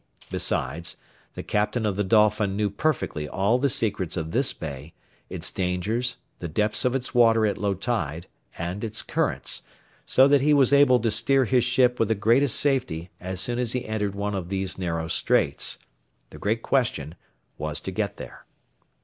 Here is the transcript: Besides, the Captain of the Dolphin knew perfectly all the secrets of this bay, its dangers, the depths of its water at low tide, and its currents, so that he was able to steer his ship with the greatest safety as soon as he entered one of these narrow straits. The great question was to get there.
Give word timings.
Besides, 0.31 0.97
the 1.35 1.43
Captain 1.43 1.85
of 1.85 1.95
the 1.95 2.03
Dolphin 2.03 2.55
knew 2.55 2.71
perfectly 2.71 3.29
all 3.29 3.59
the 3.59 3.69
secrets 3.69 4.17
of 4.17 4.31
this 4.31 4.51
bay, 4.51 4.95
its 5.29 5.51
dangers, 5.51 6.17
the 6.39 6.47
depths 6.47 6.85
of 6.85 6.95
its 6.95 7.13
water 7.13 7.45
at 7.45 7.59
low 7.59 7.75
tide, 7.75 8.25
and 8.57 8.83
its 8.83 9.03
currents, 9.03 9.61
so 10.07 10.27
that 10.27 10.41
he 10.41 10.55
was 10.55 10.73
able 10.73 10.99
to 11.01 11.11
steer 11.11 11.45
his 11.45 11.63
ship 11.65 11.99
with 11.99 12.07
the 12.07 12.15
greatest 12.15 12.59
safety 12.59 13.11
as 13.19 13.41
soon 13.41 13.59
as 13.59 13.73
he 13.73 13.85
entered 13.85 14.15
one 14.15 14.33
of 14.33 14.49
these 14.49 14.75
narrow 14.75 15.07
straits. 15.07 15.77
The 16.31 16.39
great 16.39 16.63
question 16.63 17.13
was 17.59 17.79
to 17.81 17.91
get 17.91 18.17
there. 18.17 18.47